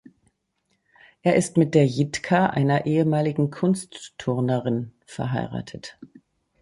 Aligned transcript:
Er 1.21 1.35
ist 1.35 1.57
mit 1.57 1.75
der 1.75 1.85
Jitka, 1.85 2.47
einer 2.47 2.87
ehemaligen 2.87 3.51
Kunstturnerin, 3.51 4.95
verheiratet. 5.05 5.99